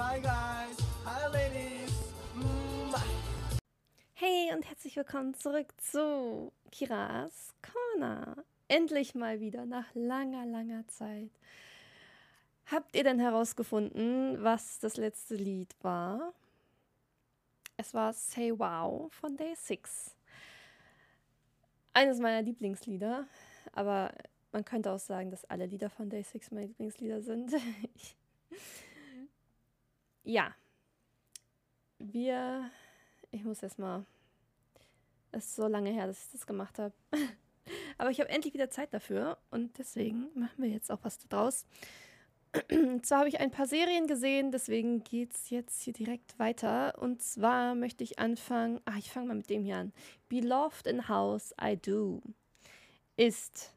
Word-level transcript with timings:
Bye 0.00 0.22
guys. 0.22 0.78
Hi 1.04 1.30
ladies. 1.30 1.92
Mwah. 2.34 3.02
Hey 4.14 4.50
und 4.54 4.66
herzlich 4.66 4.96
willkommen 4.96 5.34
zurück 5.34 5.66
zu 5.76 6.52
Kiras 6.72 7.52
Corner. 7.60 8.42
Endlich 8.68 9.14
mal 9.14 9.40
wieder 9.40 9.66
nach 9.66 9.84
langer, 9.92 10.46
langer 10.46 10.88
Zeit. 10.88 11.28
Habt 12.64 12.96
ihr 12.96 13.04
denn 13.04 13.18
herausgefunden, 13.18 14.42
was 14.42 14.78
das 14.78 14.96
letzte 14.96 15.34
Lied 15.34 15.76
war? 15.82 16.32
Es 17.76 17.92
war 17.92 18.14
Say 18.14 18.58
Wow 18.58 19.12
von 19.12 19.36
Day 19.36 19.54
6. 19.54 20.16
Eines 21.92 22.20
meiner 22.20 22.40
Lieblingslieder, 22.40 23.26
aber 23.72 24.14
man 24.50 24.64
könnte 24.64 24.92
auch 24.92 24.98
sagen, 24.98 25.30
dass 25.30 25.44
alle 25.44 25.66
Lieder 25.66 25.90
von 25.90 26.08
Day 26.08 26.22
6 26.22 26.52
meine 26.52 26.68
Lieblingslieder 26.68 27.20
sind. 27.20 27.52
ja. 30.24 30.54
Wir, 31.98 32.70
ich 33.30 33.44
muss 33.44 33.62
erstmal, 33.62 34.04
es 35.32 35.46
ist 35.46 35.56
so 35.56 35.66
lange 35.66 35.90
her, 35.90 36.06
dass 36.06 36.24
ich 36.24 36.30
das 36.32 36.46
gemacht 36.46 36.78
habe. 36.78 36.94
aber 37.98 38.10
ich 38.10 38.20
habe 38.20 38.30
endlich 38.30 38.54
wieder 38.54 38.70
Zeit 38.70 38.94
dafür 38.94 39.38
und 39.50 39.78
deswegen 39.78 40.28
machen 40.34 40.62
wir 40.62 40.70
jetzt 40.70 40.90
auch 40.90 41.00
was 41.02 41.18
daraus. 41.18 41.66
Und 42.70 43.06
zwar 43.06 43.20
habe 43.20 43.28
ich 43.28 43.38
ein 43.38 43.52
paar 43.52 43.66
Serien 43.66 44.08
gesehen, 44.08 44.50
deswegen 44.50 45.04
geht 45.04 45.34
es 45.34 45.50
jetzt 45.50 45.82
hier 45.82 45.92
direkt 45.92 46.38
weiter. 46.38 46.98
Und 46.98 47.22
zwar 47.22 47.74
möchte 47.74 48.02
ich 48.02 48.18
anfangen, 48.18 48.80
ah, 48.86 48.96
ich 48.98 49.10
fange 49.10 49.28
mal 49.28 49.36
mit 49.36 49.50
dem 49.50 49.64
hier 49.64 49.76
an. 49.76 49.92
Beloved 50.28 50.86
in 50.86 51.08
House 51.08 51.54
I 51.62 51.76
Do 51.76 52.22
ist 53.16 53.72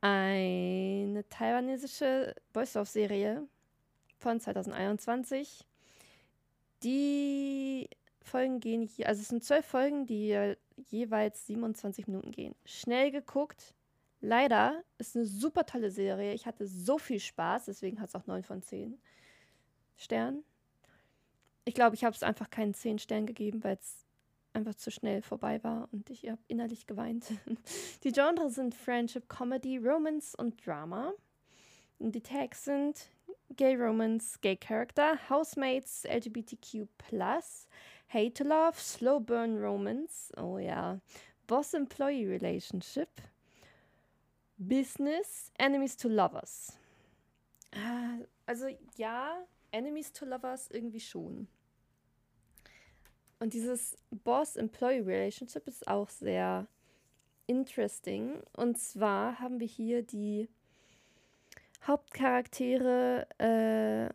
eine 0.00 1.24
taiwanesische 1.30 2.36
Boys-Love-Serie 2.52 3.48
von 4.18 4.40
2021. 4.40 5.66
Die 6.82 7.88
Folgen 8.22 8.60
gehen 8.60 8.82
hier, 8.82 9.08
also 9.08 9.20
es 9.20 9.28
sind 9.28 9.44
zwölf 9.44 9.66
Folgen, 9.66 10.06
die 10.06 10.54
jeweils 10.88 11.46
27 11.46 12.06
Minuten 12.06 12.30
gehen. 12.30 12.54
Schnell 12.64 13.10
geguckt, 13.10 13.74
Leider 14.26 14.82
ist 14.96 15.16
eine 15.16 15.26
super 15.26 15.66
tolle 15.66 15.90
Serie. 15.90 16.32
Ich 16.32 16.46
hatte 16.46 16.66
so 16.66 16.96
viel 16.96 17.20
Spaß, 17.20 17.66
deswegen 17.66 18.00
hat 18.00 18.08
es 18.08 18.14
auch 18.14 18.26
9 18.26 18.42
von 18.42 18.62
10 18.62 18.98
Sternen. 19.98 20.42
Ich 21.66 21.74
glaube, 21.74 21.94
ich 21.94 22.04
habe 22.04 22.16
es 22.16 22.22
einfach 22.22 22.48
keinen 22.48 22.72
10 22.72 22.98
Stern 23.00 23.26
gegeben, 23.26 23.62
weil 23.62 23.76
es 23.76 24.06
einfach 24.54 24.76
zu 24.76 24.90
schnell 24.90 25.20
vorbei 25.20 25.62
war 25.62 25.90
und 25.92 26.08
ich 26.08 26.26
habe 26.26 26.40
innerlich 26.48 26.86
geweint. 26.86 27.26
Die 28.02 28.12
Genres 28.12 28.54
sind 28.54 28.74
Friendship, 28.74 29.28
Comedy, 29.28 29.76
Romance 29.76 30.34
und 30.34 30.66
Drama. 30.66 31.12
Und 31.98 32.14
die 32.14 32.22
Tags 32.22 32.64
sind 32.64 33.10
Gay 33.56 33.76
Romance, 33.76 34.36
Gay 34.40 34.56
Character, 34.56 35.16
Housemates, 35.28 36.04
LGBTQ+, 36.08 36.88
Hate 38.08 38.34
to 38.34 38.44
Love, 38.44 38.78
Slow 38.78 39.20
Burn 39.20 39.58
Romance, 39.58 40.32
oh 40.36 40.58
ja, 40.58 40.98
Boss-Employee 41.46 42.26
Relationship, 42.26 43.20
Business, 44.58 45.50
Enemies 45.58 45.96
to 45.96 46.08
Lovers. 46.08 46.78
Äh, 47.72 48.24
also 48.46 48.68
ja, 48.96 49.44
Enemies 49.72 50.12
to 50.12 50.24
Lovers 50.24 50.70
irgendwie 50.70 51.00
schon. 51.00 51.48
Und 53.40 53.52
dieses 53.52 53.96
Boss-Employee 54.10 55.00
Relationship 55.00 55.66
ist 55.66 55.86
auch 55.88 56.08
sehr 56.08 56.66
interesting. 57.46 58.40
Und 58.56 58.78
zwar 58.78 59.38
haben 59.40 59.60
wir 59.60 59.66
hier 59.66 60.02
die 60.02 60.48
Hauptcharaktere 61.86 63.26
äh, 63.38 64.08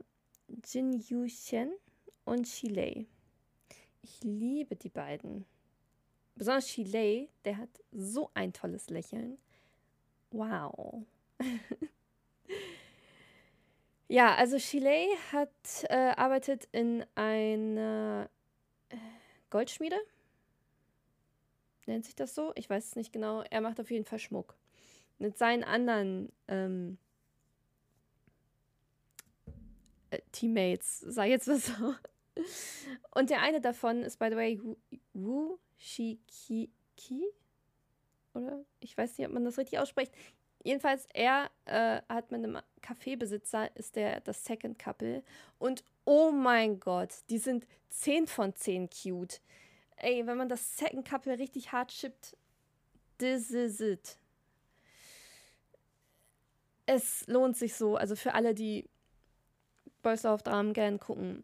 Jin 0.66 1.00
Yu 1.00 1.28
Xian 1.28 1.72
und 2.25 2.48
Shilei. 2.48 3.06
Ich 4.02 4.23
liebe 4.23 4.75
die 4.75 4.89
beiden. 4.89 5.45
Besonders 6.36 6.70
Shilei, 6.70 7.30
der 7.45 7.58
hat 7.58 7.70
so 7.92 8.31
ein 8.34 8.53
tolles 8.53 8.90
Lächeln. 8.90 9.38
Wow. 10.31 11.06
ja, 14.08 14.34
also 14.35 14.58
Chile 14.58 15.08
hat 15.31 15.50
äh, 15.90 16.13
arbeitet 16.16 16.68
in 16.72 17.06
einer 17.16 18.29
äh, 18.90 18.97
Goldschmiede. 19.50 20.00
Nennt 21.85 22.06
sich 22.06 22.16
das 22.16 22.35
so? 22.35 22.52
Ich 22.56 22.69
weiß 22.69 22.85
es 22.85 22.96
nicht 22.96 23.12
genau. 23.12 23.41
Er 23.50 23.62
macht 23.62 23.79
auf 23.79 23.91
jeden 23.91 24.06
Fall 24.06 24.19
Schmuck. 24.19 24.56
Mit 25.18 25.38
seinen 25.38 25.63
anderen 25.63 26.31
ähm, 26.47 26.97
äh, 30.12 30.20
Teammates, 30.31 31.00
sag 31.00 31.28
jetzt 31.28 31.47
was 31.47 31.68
so. 31.68 31.96
Und 33.16 33.30
der 33.30 33.42
eine 33.42 33.62
davon 33.62 34.03
ist, 34.03 34.18
by 34.18 34.30
the 34.30 34.36
way, 34.36 34.59
Wu, 35.14 35.58
Shiki 35.78 36.70
oder 38.34 38.64
ich 38.80 38.97
weiß 38.97 39.18
nicht, 39.18 39.28
ob 39.28 39.34
man 39.34 39.46
das 39.46 39.58
richtig 39.58 39.80
ausspricht. 39.80 40.14
Jedenfalls, 40.64 41.08
er 41.14 41.50
äh, 41.66 42.02
hat 42.09 42.31
mit 42.31 42.44
einem 42.44 42.59
Kaffeebesitzer, 42.81 43.75
ist 43.75 43.96
der 43.96 44.20
das 44.22 44.44
Second 44.44 44.78
Couple. 44.78 45.24
Und 45.58 45.84
oh 46.06 46.31
mein 46.31 46.80
Gott, 46.80 47.14
die 47.30 47.38
sind 47.38 47.66
10 47.90 48.28
von 48.28 48.53
10 48.53 48.90
cute. 48.90 49.41
Ey, 49.96 50.26
wenn 50.28 50.38
man 50.38 50.50
das 50.50 50.78
Second 50.78 51.08
Couple 51.08 51.38
richtig 51.40 51.72
hart 51.72 51.91
schippt, 51.91 52.36
this 53.18 53.52
is 53.52 53.80
it. 53.80 54.18
Es 56.86 57.26
lohnt 57.28 57.56
sich 57.56 57.76
so, 57.76 57.96
also 57.96 58.16
für 58.16 58.34
alle, 58.34 58.53
die 58.53 58.90
Boys 60.01 60.23
Love 60.23 60.43
Dramen 60.43 60.73
gern 60.73 60.99
gucken, 60.99 61.43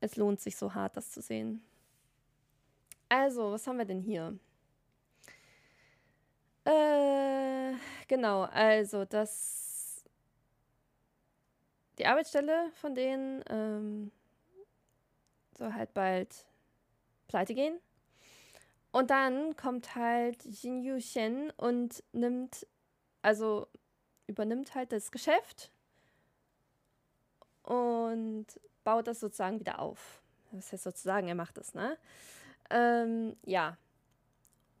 es 0.00 0.16
lohnt 0.16 0.40
sich 0.40 0.56
so 0.56 0.74
hart, 0.74 0.96
das 0.96 1.10
zu 1.10 1.20
sehen. 1.20 1.62
Also, 3.08 3.52
was 3.52 3.66
haben 3.66 3.78
wir 3.78 3.84
denn 3.84 4.00
hier? 4.00 4.38
Äh, 6.64 7.74
genau, 8.08 8.42
also 8.42 9.04
das. 9.04 10.04
Die 11.98 12.06
Arbeitsstelle 12.06 12.70
von 12.72 12.94
denen 12.94 13.42
ähm, 13.48 14.10
soll 15.56 15.72
halt 15.72 15.94
bald 15.94 16.44
pleite 17.28 17.54
gehen. 17.54 17.78
Und 18.92 19.10
dann 19.10 19.56
kommt 19.56 19.94
halt 19.94 20.44
Jin 20.44 20.82
Yu 20.82 20.98
Xian 20.98 21.50
und 21.56 22.02
nimmt, 22.12 22.66
also 23.22 23.68
übernimmt 24.26 24.74
halt 24.74 24.92
das 24.92 25.10
Geschäft 25.10 25.70
und 27.66 28.46
baut 28.84 29.06
das 29.06 29.20
sozusagen 29.20 29.60
wieder 29.60 29.78
auf. 29.80 30.22
Das 30.52 30.72
heißt 30.72 30.84
sozusagen, 30.84 31.28
er 31.28 31.34
macht 31.34 31.58
das, 31.58 31.74
ne? 31.74 31.98
Ähm, 32.70 33.36
ja. 33.44 33.76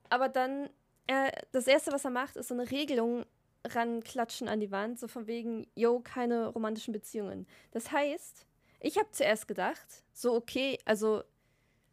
Aber 0.08 0.28
dann 0.28 0.70
er, 1.06 1.32
das 1.52 1.66
Erste, 1.66 1.92
was 1.92 2.04
er 2.04 2.10
macht, 2.10 2.36
ist 2.36 2.48
so 2.48 2.54
eine 2.54 2.70
Regelung 2.70 3.24
ranklatschen 3.64 4.48
an 4.48 4.60
die 4.60 4.70
Wand, 4.70 4.98
so 4.98 5.08
von 5.08 5.26
wegen, 5.26 5.66
yo, 5.74 6.00
keine 6.00 6.48
romantischen 6.48 6.92
Beziehungen. 6.92 7.46
Das 7.72 7.90
heißt, 7.90 8.46
ich 8.80 8.98
habe 8.98 9.10
zuerst 9.10 9.48
gedacht, 9.48 10.04
so 10.12 10.34
okay, 10.34 10.78
also 10.84 11.22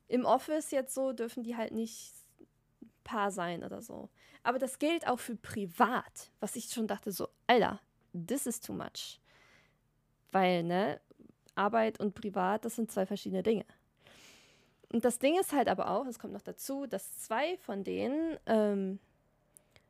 im 0.08 0.26
Office 0.26 0.72
jetzt 0.72 0.94
so 0.94 1.14
dürfen 1.14 1.44
die 1.44 1.56
halt 1.56 1.72
nicht 1.72 2.14
Paar 3.03 3.32
sein 3.32 3.64
oder 3.64 3.82
so. 3.82 4.09
Aber 4.44 4.59
das 4.59 4.80
gilt 4.80 5.08
auch 5.08 5.20
für 5.20 5.36
privat, 5.36 6.32
was 6.40 6.56
ich 6.56 6.66
schon 6.66 6.88
dachte, 6.88 7.12
so, 7.12 7.30
Alter, 7.48 7.80
this 8.14 8.46
is 8.46 8.59
too 8.59 8.74
much. 8.74 9.20
Weil, 10.34 10.64
ne, 10.64 11.00
Arbeit 11.56 12.00
und 12.00 12.16
Privat, 12.16 12.66
das 12.66 12.76
sind 12.76 12.92
zwei 12.92 13.06
verschiedene 13.06 13.44
Dinge. 13.44 13.66
Und 14.92 15.06
das 15.06 15.20
Ding 15.20 15.40
ist 15.40 15.54
halt 15.54 15.70
aber 15.70 15.90
auch, 15.90 16.06
es 16.06 16.20
kommt 16.20 16.34
noch 16.34 16.42
dazu, 16.42 16.86
dass 16.86 17.20
zwei 17.20 17.58
von 17.58 17.84
denen 17.84 18.38
ähm, 18.46 19.00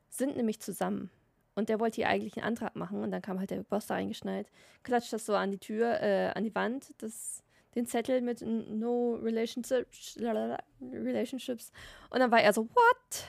sind 0.08 0.36
nämlich 0.36 0.60
zusammen. 0.60 1.10
Und 1.54 1.68
der 1.68 1.78
wollte 1.78 1.96
hier 1.96 2.08
eigentlich 2.08 2.36
einen 2.36 2.46
Antrag 2.46 2.74
machen 2.74 3.02
und 3.02 3.10
dann 3.10 3.22
kam 3.22 3.38
halt 3.38 3.50
der 3.50 3.62
Boss 3.62 3.86
da 3.86 3.94
reingeschneit, 3.94 4.50
klatscht 4.82 5.12
das 5.12 5.26
so 5.26 5.36
an 5.36 5.50
die 5.50 5.58
Tür, 5.58 6.00
äh, 6.00 6.32
an 6.34 6.42
die 6.42 6.54
Wand, 6.54 6.94
das, 6.98 7.44
den 7.74 7.86
Zettel 7.86 8.22
mit 8.22 8.40
No 8.42 9.14
Relationships, 9.22 10.18
Relationships. 10.18 11.70
Und 12.10 12.20
dann 12.20 12.30
war 12.30 12.40
er 12.40 12.52
so, 12.52 12.68
what? 12.70 13.24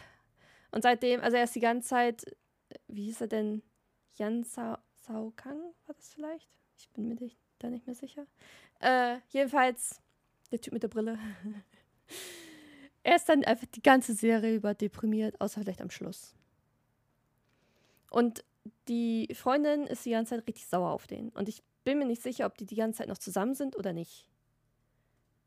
Und 0.72 0.82
seitdem, 0.82 1.22
also 1.22 1.38
er 1.38 1.44
ist 1.44 1.56
die 1.56 1.60
ganze 1.60 1.90
Zeit, 1.90 2.26
wie 2.88 3.06
hieß 3.06 3.22
er 3.22 3.28
denn? 3.28 3.62
Yan 4.16 4.44
Sao, 4.44 4.78
Sao 4.96 5.34
Kang 5.36 5.60
war 5.86 5.96
das 5.96 6.14
vielleicht? 6.14 6.50
Ich 6.77 6.89
bin 6.89 7.07
mir 7.07 7.16
da 7.60 7.69
nicht 7.69 7.86
mehr 7.86 7.95
sicher. 7.95 8.25
Äh, 8.80 9.18
jedenfalls 9.30 10.01
der 10.51 10.62
Typ 10.62 10.74
mit 10.74 10.83
der 10.83 10.89
Brille. 10.89 11.18
er 13.04 13.16
ist 13.16 13.30
dann 13.30 13.44
einfach 13.44 13.68
die 13.68 13.81
ganze 13.81 14.13
Serie 14.13 14.56
über 14.56 14.74
deprimiert, 14.74 15.39
außer 15.42 15.62
vielleicht 15.62 15.81
am 15.81 15.89
Schluss. 15.89 16.36
Und 18.10 18.44
die 18.88 19.27
Freundin 19.33 19.88
ist 19.88 20.06
die 20.06 20.12
ganze 20.12 20.31
Zeit 20.36 20.48
richtig 20.48 20.68
sauer 20.68 20.92
auf 20.92 21.07
den. 21.07 21.30
Und 21.30 21.50
ich 21.50 21.63
bin 21.83 22.00
mir 22.00 22.06
nicht 22.06 22.22
sicher, 22.22 22.45
ob 22.45 22.57
die 22.57 22.66
die 22.66 22.75
ganze 22.75 23.00
Zeit 23.00 23.07
noch 23.07 23.18
zusammen 23.18 23.54
sind 23.54 23.75
oder 23.75 23.94
nicht. 23.94 24.27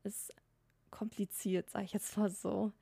Ist 0.05 0.33
kompliziert, 0.91 1.71
sag 1.71 1.85
ich 1.85 1.93
jetzt 1.93 2.17
mal 2.17 2.31
so. 2.31 2.73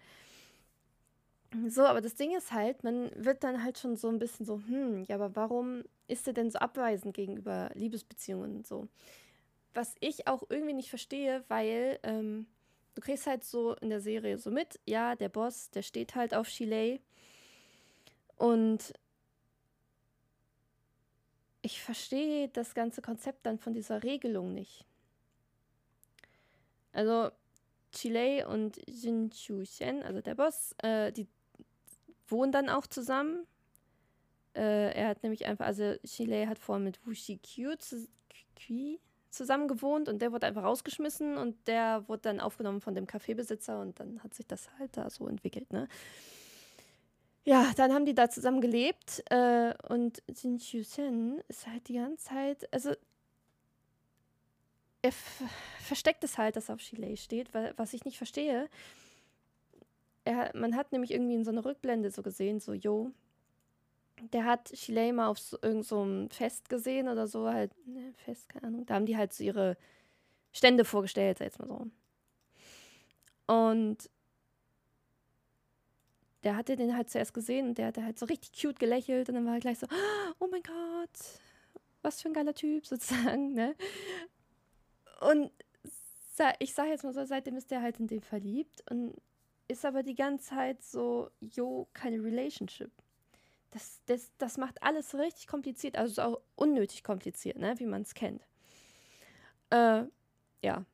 So, 1.69 1.85
aber 1.85 2.01
das 2.01 2.15
Ding 2.15 2.37
ist 2.37 2.53
halt, 2.53 2.85
man 2.85 3.11
wird 3.15 3.45
dann 3.45 3.63
halt 3.63 3.79
schon 3.79 3.97
so 3.97 4.09
ein 4.09 4.19
bisschen 4.19 4.45
so, 4.47 4.61
hm, 4.67 5.05
ja, 5.05 5.17
aber 5.17 5.37
warum 5.37 5.85
ist 6.09 6.27
er 6.27 6.33
denn 6.33 6.51
so 6.51 6.59
abweisend 6.59 7.15
gegenüber 7.15 7.71
Liebesbeziehungen 7.75 8.65
so? 8.65 8.89
was 9.77 9.95
ich 10.01 10.27
auch 10.27 10.43
irgendwie 10.49 10.73
nicht 10.73 10.91
verstehe, 10.91 11.45
weil 11.49 12.01
ähm, 12.03 12.47
du 12.95 13.03
kriegst 13.03 13.27
halt 13.27 13.45
so 13.45 13.75
in 13.75 13.91
der 13.91 14.01
Serie 14.01 14.39
so 14.39 14.51
mit, 14.51 14.81
ja, 14.87 15.15
der 15.15 15.29
Boss, 15.29 15.71
der 15.71 15.83
steht 15.83 16.15
halt 16.15 16.35
auf 16.35 16.49
Chile. 16.49 16.99
Und 18.37 18.95
ich 21.63 21.81
verstehe 21.83 22.49
das 22.49 22.75
ganze 22.75 23.03
Konzept 23.03 23.45
dann 23.47 23.59
von 23.59 23.75
dieser 23.75 24.03
Regelung 24.03 24.55
nicht. 24.55 24.85
Also 26.93 27.31
Chile 27.93 28.49
und 28.49 28.81
Jin 28.89 29.31
Chu-Shen, 29.31 30.03
also 30.03 30.21
der 30.21 30.35
Boss, 30.35 30.75
äh, 30.83 31.13
die 31.13 31.29
wohnen 32.29 32.53
dann 32.53 32.69
auch 32.69 32.87
zusammen. 32.87 33.47
Äh, 34.55 34.93
er 34.93 35.09
hat 35.09 35.23
nämlich 35.23 35.47
einfach, 35.47 35.67
also 35.67 35.95
Chile 36.05 36.49
hat 36.49 36.59
vorher 36.59 36.83
mit 36.83 37.05
Wu 37.07 37.13
Shikyu 37.13 37.75
zu, 37.77 38.09
zusammen 39.31 39.69
gewohnt 39.69 40.09
und 40.09 40.21
der 40.21 40.33
wurde 40.33 40.47
einfach 40.47 40.65
rausgeschmissen 40.65 41.37
und 41.37 41.57
der 41.69 42.09
wurde 42.09 42.23
dann 42.23 42.41
aufgenommen 42.41 42.81
von 42.81 42.95
dem 42.95 43.07
Kaffeebesitzer 43.07 43.81
und 43.81 44.01
dann 44.01 44.23
hat 44.23 44.35
sich 44.35 44.47
das 44.47 44.69
halt 44.79 44.97
da 44.97 45.11
so 45.11 45.29
entwickelt, 45.29 45.73
ne? 45.73 45.89
Ja, 47.45 47.71
dann 47.77 47.93
haben 47.93 48.07
die 48.07 48.15
da 48.15 48.29
zusammen 48.29 48.61
gelebt 48.61 49.23
äh, 49.31 49.73
und 49.89 50.21
Jin 50.27 50.59
Chu-sen 50.59 51.41
ist 51.47 51.69
halt 51.69 51.87
die 51.87 51.95
ganze 51.95 52.25
Zeit, 52.25 52.73
also 52.73 52.93
er 55.03 55.13
versteckt 55.81 56.25
es 56.25 56.39
halt, 56.39 56.57
dass 56.57 56.69
er 56.69 56.75
auf 56.75 56.81
Chile 56.81 57.17
steht, 57.17 57.55
weil, 57.55 57.73
was 57.77 57.93
ich 57.93 58.05
nicht 58.05 58.17
verstehe. 58.17 58.69
Er, 60.27 60.51
man 60.55 60.75
hat 60.75 60.91
nämlich 60.91 61.13
irgendwie 61.13 61.37
in 61.37 61.45
so 61.45 61.53
einer 61.53 61.65
Rückblende 61.65 62.11
so 62.11 62.21
gesehen, 62.21 62.59
so, 62.59 62.73
yo, 62.73 63.13
der 64.33 64.45
hat 64.45 64.73
Chile 64.73 65.13
mal 65.13 65.29
auf 65.29 65.39
so, 65.39 65.57
irgend 65.63 65.87
so 65.87 66.27
Fest 66.31 66.69
gesehen 66.69 67.09
oder 67.09 67.29
so, 67.29 67.49
halt, 67.49 67.71
ne, 67.87 68.13
Fest, 68.25 68.49
keine 68.49 68.67
Ahnung. 68.67 68.87
Da 68.87 68.95
haben 68.95 69.07
die 69.07 69.17
halt 69.17 69.33
so 69.33 69.45
ihre 69.45 69.77
Stände 70.53 70.85
vorgestellt, 70.85 71.39
sag 71.39 71.45
jetzt 71.45 71.61
mal 71.61 71.69
so. 71.69 71.87
Und 73.47 74.11
der 76.43 76.57
hatte 76.57 76.75
den 76.75 76.97
halt 76.97 77.09
zuerst 77.09 77.33
gesehen 77.33 77.69
und 77.69 77.79
der 77.79 77.87
hatte 77.87 78.05
halt 78.05 78.19
so 78.19 78.27
richtig 78.27 78.61
cute 78.61 78.81
gelächelt 78.81 79.29
und 79.29 79.37
dann 79.37 79.47
war 79.47 79.55
er 79.55 79.61
gleich 79.61 79.79
so, 79.79 79.87
oh 80.41 80.49
mein 80.51 80.63
Gott, 80.63 81.41
was 82.03 82.21
für 82.21 82.29
ein 82.29 82.35
geiler 82.35 82.55
Typ 82.55 82.85
sozusagen, 82.87 83.53
ne? 83.55 83.77
Und 85.21 85.53
ich 86.59 86.75
sage 86.75 86.91
jetzt 86.91 87.05
mal 87.05 87.15
so, 87.15 87.25
seitdem 87.25 87.57
ist 87.57 87.71
der 87.71 87.81
halt 87.81 88.01
in 88.01 88.09
den 88.09 88.23
verliebt 88.23 88.83
und 88.91 89.15
ist 89.69 89.85
aber 89.85 90.03
die 90.03 90.15
ganze 90.15 90.51
Zeit 90.51 90.83
so, 90.83 91.31
jo, 91.41 91.89
keine 91.93 92.23
Relationship. 92.23 92.91
Das, 93.71 94.01
das, 94.07 94.31
das 94.39 94.57
macht 94.59 94.83
alles 94.83 95.15
richtig 95.15 95.47
kompliziert, 95.47 95.97
also 95.97 96.23
auch 96.23 96.41
unnötig 96.55 97.03
kompliziert, 97.03 97.59
ne, 97.59 97.75
wie 97.79 97.87
man 97.87 98.03
es 98.03 98.15
kennt. 98.15 98.47
Äh, 99.71 100.05
ja. 100.63 100.85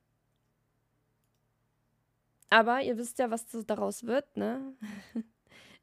Aber 2.49 2.81
ihr 2.81 2.97
wisst 2.97 3.19
ja, 3.19 3.31
was 3.31 3.45
daraus 3.65 4.05
wird, 4.05 4.37
ne? 4.37 4.73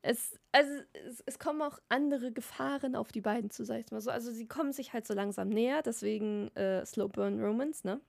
es, 0.02 0.38
also, 0.52 0.72
es, 0.92 1.22
es, 1.26 1.38
kommen 1.38 1.62
auch 1.62 1.78
andere 1.88 2.32
Gefahren 2.32 2.94
auf 2.94 3.12
die 3.12 3.20
beiden 3.20 3.50
zu, 3.50 3.64
sag 3.64 3.80
ich 3.80 3.90
mal 3.90 4.00
so. 4.00 4.10
Also 4.10 4.30
sie 4.30 4.46
kommen 4.46 4.72
sich 4.72 4.92
halt 4.92 5.06
so 5.06 5.14
langsam 5.14 5.48
näher, 5.48 5.82
deswegen 5.82 6.48
äh, 6.56 6.84
Slow 6.86 7.08
Burn 7.08 7.42
Romance, 7.42 7.84
ne? 7.84 8.00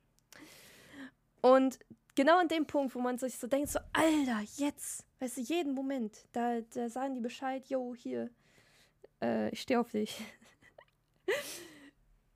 Und 1.40 1.80
genau 2.14 2.38
an 2.38 2.48
dem 2.48 2.66
Punkt, 2.66 2.94
wo 2.94 3.00
man 3.00 3.18
sich 3.18 3.38
so 3.38 3.46
denkt, 3.46 3.68
so, 3.68 3.78
Alter, 3.92 4.40
jetzt, 4.56 5.06
weißt 5.20 5.38
du, 5.38 5.40
jeden 5.42 5.74
Moment, 5.74 6.26
da, 6.32 6.60
da 6.60 6.88
sagen 6.88 7.14
die 7.14 7.20
Bescheid, 7.20 7.68
yo, 7.68 7.94
hier, 7.94 8.30
äh, 9.22 9.50
ich 9.50 9.60
stehe 9.60 9.80
auf 9.80 9.90
dich. 9.90 10.20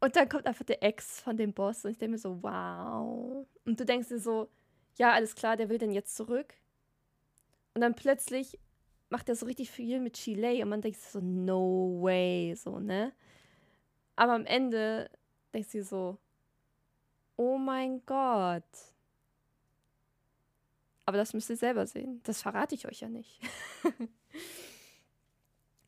Und 0.00 0.14
dann 0.14 0.28
kommt 0.28 0.46
einfach 0.46 0.64
der 0.64 0.82
Ex 0.82 1.20
von 1.20 1.36
dem 1.36 1.52
Boss 1.54 1.84
und 1.84 1.90
ich 1.90 1.98
denke 1.98 2.12
mir 2.12 2.18
so, 2.18 2.42
wow. 2.42 3.46
Und 3.64 3.80
du 3.80 3.84
denkst 3.84 4.08
dir 4.08 4.20
so, 4.20 4.48
ja, 4.96 5.12
alles 5.12 5.34
klar, 5.34 5.56
der 5.56 5.68
will 5.68 5.78
denn 5.78 5.90
jetzt 5.90 6.14
zurück. 6.14 6.54
Und 7.74 7.80
dann 7.80 7.94
plötzlich 7.94 8.58
macht 9.08 9.28
er 9.28 9.36
so 9.36 9.46
richtig 9.46 9.70
viel 9.70 10.00
mit 10.00 10.14
Chile 10.14 10.62
und 10.62 10.68
man 10.68 10.82
denkt 10.82 11.00
so, 11.00 11.20
no 11.20 11.98
way, 12.02 12.54
so, 12.54 12.78
ne? 12.78 13.12
Aber 14.16 14.34
am 14.34 14.44
Ende 14.46 15.10
denkst 15.52 15.72
du 15.72 15.78
dir 15.78 15.84
so, 15.84 16.18
oh 17.36 17.58
mein 17.58 18.04
Gott, 18.04 18.64
aber 21.06 21.16
das 21.16 21.32
müsst 21.32 21.48
ihr 21.48 21.56
selber 21.56 21.86
sehen. 21.86 22.20
Das 22.24 22.42
verrate 22.42 22.74
ich 22.74 22.86
euch 22.86 23.00
ja 23.00 23.08
nicht. 23.08 23.40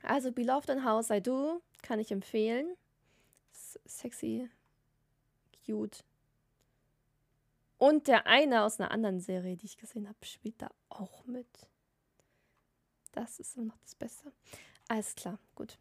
also 0.03 0.32
Beloved 0.32 0.70
and 0.70 0.85
House 0.85 1.11
I 1.11 1.20
Do 1.20 1.61
kann 1.82 1.99
ich 1.99 2.12
empfehlen. 2.12 2.76
Sexy, 3.53 4.49
cute. 5.67 6.05
Und 7.79 8.06
der 8.06 8.26
eine 8.26 8.62
aus 8.62 8.81
einer 8.81 8.93
anderen 8.93 9.20
Serie, 9.20 9.56
die 9.56 9.67
ich 9.67 9.76
gesehen 9.76 10.09
habe, 10.09 10.25
spielt 10.25 10.62
da 10.62 10.70
auch 10.88 11.26
mit. 11.26 11.69
Das 13.12 13.41
ist 13.41 13.56
immer 13.56 13.67
noch 13.67 13.79
das 13.79 13.94
Beste. 13.97 14.32
Alles 14.88 15.14
klar, 15.17 15.38
gut. 15.55 15.79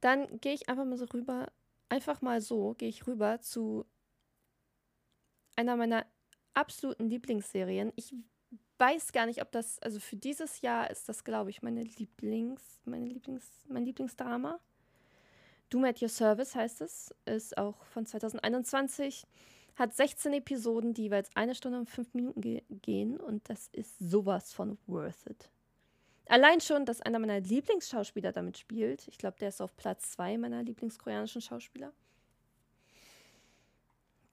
Dann 0.00 0.40
gehe 0.40 0.54
ich 0.54 0.68
einfach 0.68 0.84
mal 0.84 0.98
so 0.98 1.06
rüber, 1.06 1.52
einfach 1.88 2.20
mal 2.20 2.40
so 2.40 2.74
gehe 2.74 2.88
ich 2.88 3.06
rüber 3.06 3.40
zu 3.40 3.86
einer 5.54 5.76
meiner 5.76 6.06
absoluten 6.54 7.08
Lieblingsserien. 7.08 7.92
Ich 7.96 8.14
weiß 8.78 9.12
gar 9.12 9.26
nicht, 9.26 9.42
ob 9.42 9.50
das, 9.52 9.78
also 9.80 10.00
für 10.00 10.16
dieses 10.16 10.60
Jahr 10.60 10.90
ist 10.90 11.08
das, 11.08 11.24
glaube 11.24 11.50
ich, 11.50 11.62
meine 11.62 11.82
Lieblings, 11.82 12.80
meine 12.84 13.06
Lieblings, 13.06 13.44
mein 13.68 13.84
Lieblingsdrama. 13.84 14.60
Doom 15.70 15.84
at 15.84 16.00
Your 16.00 16.08
Service 16.08 16.54
heißt 16.54 16.80
es, 16.80 17.14
ist 17.24 17.58
auch 17.58 17.84
von 17.86 18.06
2021, 18.06 19.26
hat 19.74 19.94
16 19.94 20.32
Episoden, 20.34 20.94
die 20.94 21.02
jeweils 21.02 21.28
eine 21.34 21.54
Stunde 21.54 21.78
und 21.78 21.90
fünf 21.90 22.14
Minuten 22.14 22.40
ge 22.40 22.62
gehen 22.68 23.18
und 23.18 23.48
das 23.48 23.68
ist 23.72 23.98
sowas 23.98 24.52
von 24.52 24.78
worth 24.86 25.26
it. 25.28 25.50
Allein 26.28 26.60
schon, 26.60 26.84
dass 26.84 27.00
einer 27.00 27.18
meiner 27.18 27.40
Lieblingsschauspieler 27.40 28.32
damit 28.32 28.58
spielt. 28.58 29.06
Ich 29.06 29.18
glaube, 29.18 29.36
der 29.38 29.50
ist 29.50 29.60
auf 29.60 29.76
Platz 29.76 30.12
zwei 30.12 30.36
meiner 30.38 30.62
Lieblingskoreanischen 30.62 31.40
Schauspieler. 31.40 31.92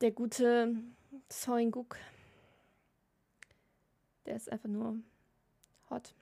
Der 0.02 0.12
gute 0.12 0.76
Seo 1.30 1.70
Guk 1.70 1.98
der 4.26 4.36
ist 4.36 4.52
einfach 4.52 4.70
nur 4.70 4.98
hot. 5.90 6.16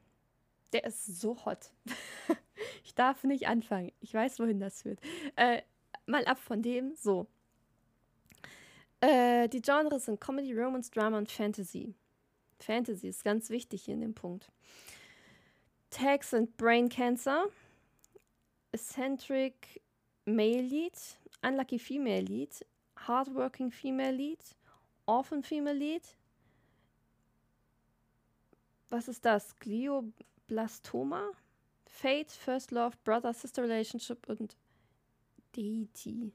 Der 0.73 0.83
ist 0.85 1.05
so 1.05 1.45
hot. 1.45 1.71
ich 2.83 2.95
darf 2.95 3.23
nicht 3.23 3.47
anfangen. 3.47 3.91
Ich 3.99 4.13
weiß, 4.13 4.39
wohin 4.39 4.59
das 4.59 4.81
führt. 4.81 4.99
Äh, 5.35 5.61
mal 6.05 6.25
ab 6.25 6.39
von 6.39 6.61
dem. 6.61 6.95
So. 6.95 7.27
Äh, 9.01 9.49
die 9.49 9.61
Genres 9.61 10.05
sind 10.05 10.21
Comedy, 10.21 10.53
Romance, 10.53 10.91
Drama 10.91 11.17
und 11.17 11.31
Fantasy. 11.31 11.95
Fantasy 12.59 13.07
ist 13.07 13.23
ganz 13.23 13.49
wichtig 13.49 13.83
hier 13.83 13.95
in 13.95 14.01
dem 14.01 14.13
Punkt. 14.13 14.51
Tags 15.89 16.29
sind 16.29 16.55
Brain 16.57 16.87
Cancer, 16.87 17.45
Eccentric 18.71 19.81
Male 20.25 20.61
Lead, 20.61 20.93
Unlucky 21.41 21.79
Female 21.79 22.21
Lead, 22.21 22.65
Hardworking 22.95 23.71
Female 23.71 24.15
Lead, 24.15 24.39
Orphan 25.05 25.43
Female 25.43 25.77
Lead, 25.77 26.03
was 28.91 29.07
ist 29.07 29.25
das? 29.25 29.57
Glioblastoma? 29.59 31.31
Fate, 31.85 32.31
First 32.31 32.71
Love, 32.71 32.95
Brother, 33.03 33.33
Sister 33.33 33.63
Relationship 33.63 34.29
und 34.29 34.55
Deity. 35.55 36.33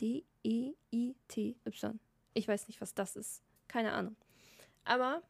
D-E-I-T-Y. 0.00 2.00
Ich 2.34 2.46
weiß 2.46 2.68
nicht, 2.68 2.80
was 2.80 2.94
das 2.94 3.16
ist. 3.16 3.42
Keine 3.66 3.92
Ahnung. 3.92 4.16
Aber 4.84 5.22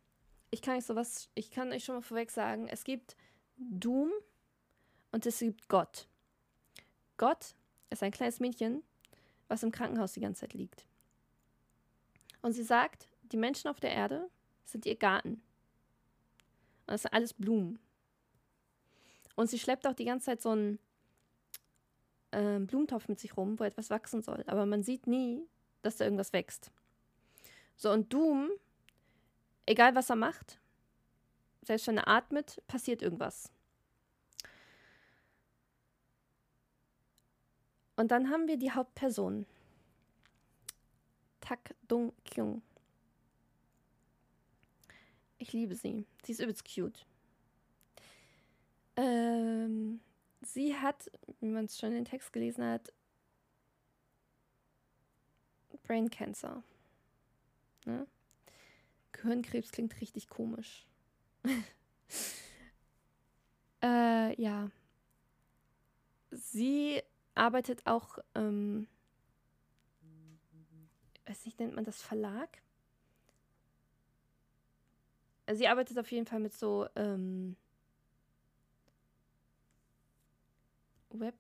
ich 0.50 0.62
kann 0.62 0.76
euch 0.76 0.85
sowas, 0.85 1.30
ich 1.35 1.50
kann 1.50 1.73
euch 1.73 1.85
schon 1.85 1.97
mal 1.97 2.02
vorweg 2.02 2.30
sagen, 2.30 2.68
es 2.68 2.85
gibt 2.85 3.16
Doom 3.56 4.11
und 5.11 5.26
es 5.26 5.40
gibt 5.40 5.68
Gott. 5.68 6.06
Gott 7.16 7.54
ist 7.90 8.02
ein 8.02 8.12
kleines 8.12 8.40
Mädchen, 8.40 8.82
was 9.49 9.62
im 9.62 9.73
Krankenhaus 9.73 10.12
die 10.12 10.20
ganze 10.20 10.42
Zeit 10.42 10.54
liegt. 10.54 10.87
Und 12.42 12.52
sie 12.52 12.62
sagt, 12.62 13.08
die 13.23 13.37
Menschen 13.37 13.68
auf 13.68 13.80
der 13.80 13.90
Erde 13.90 14.30
sind 14.64 14.87
ihr 14.87 14.97
Garten. 14.97 15.42
Das 16.88 17.02
sind 17.02 17.12
alles 17.12 17.35
Blumen. 17.35 17.78
Und 19.37 19.49
sie 19.49 19.59
schleppt 19.59 19.87
auch 19.87 19.95
die 19.95 20.04
ganze 20.04 20.26
Zeit 20.26 20.42
so 20.42 20.50
einen 20.50 20.78
äh, 22.33 22.59
Blumentopf 22.59 23.09
mit 23.09 23.21
sich 23.21 23.37
rum, 23.37 23.59
wo 23.59 23.64
etwas 23.64 23.90
wachsen 23.90 24.23
soll. 24.23 24.42
Aber 24.47 24.66
man 24.66 24.83
sieht 24.83 25.07
nie, 25.07 25.47
dass 25.83 25.97
da 25.97 26.04
irgendwas 26.04 26.33
wächst. 26.33 26.73
So, 27.76 27.92
und 27.92 28.12
Doom, 28.12 28.50
egal 29.66 29.95
was 29.95 30.11
er 30.11 30.16
macht, 30.16 30.59
selbst 31.62 31.87
wenn 31.87 31.99
er 31.99 32.09
atmet, 32.09 32.61
passiert 32.66 33.02
irgendwas. 33.02 33.52
Und 37.97 38.11
dann 38.11 38.30
haben 38.30 38.49
wir 38.49 38.57
die 38.57 38.73
Hauptperson. 38.73 39.45
Tak 41.40 41.75
Dong 41.87 42.12
Kyung. 42.25 42.62
Ich 45.38 45.52
liebe 45.52 45.75
sie. 45.75 46.04
Sie 46.25 46.33
ist 46.33 46.40
übelst 46.40 46.64
cute. 46.64 47.07
Ähm, 48.97 50.00
sie 50.42 50.76
hat, 50.76 51.11
wie 51.40 51.50
man 51.50 51.66
es 51.66 51.78
schon 51.78 51.90
in 51.90 51.97
den 51.97 52.04
Text 52.04 52.33
gelesen 52.33 52.64
hat, 52.64 52.92
Brain 55.85 56.11
Cancer. 56.11 56.62
Ne? 57.87 58.07
Gehirnkrebs 59.12 59.71
klingt 59.73 60.00
richtig 60.00 60.28
komisch. 60.28 60.87
äh, 63.83 64.40
ja. 64.40 64.71
Sie 66.30 67.00
arbeitet 67.35 67.87
auch, 67.87 68.18
ähm, 68.35 68.87
weiß 71.26 71.47
nicht, 71.47 71.59
nennt 71.59 71.75
man 71.75 71.85
das 71.85 72.02
Verlag? 72.02 72.61
Sie 75.55 75.67
arbeitet 75.67 75.99
auf 75.99 76.11
jeden 76.11 76.26
Fall 76.26 76.40
mit 76.40 76.52
so 76.52 76.87
ähm, 76.97 77.57
Web, 81.11 81.35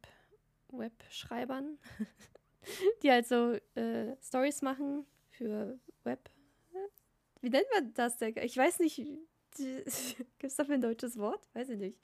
Webschreibern, 0.70 1.78
die 3.02 3.10
halt 3.10 3.26
so 3.26 3.58
äh, 3.74 4.16
Stories 4.22 4.62
machen 4.62 5.06
für 5.30 5.78
Web. 6.04 6.30
Wie 7.40 7.50
nennt 7.50 7.66
man 7.72 7.94
das 7.94 8.16
denn? 8.16 8.34
Ich 8.38 8.56
weiß 8.56 8.80
nicht. 8.80 8.96
Gibt 9.56 9.86
es 10.42 10.56
dafür 10.56 10.74
ein 10.74 10.80
deutsches 10.80 11.18
Wort? 11.18 11.48
Weiß 11.52 11.68
ich 11.70 11.78
nicht. 11.78 11.98